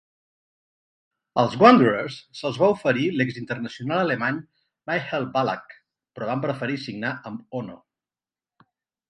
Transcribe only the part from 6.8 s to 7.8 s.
signar amb Ono.